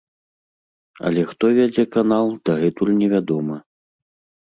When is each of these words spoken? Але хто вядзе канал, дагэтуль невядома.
Але 1.09 1.27
хто 1.33 1.45
вядзе 1.59 1.83
канал, 1.99 2.35
дагэтуль 2.53 2.97
невядома. 3.05 3.65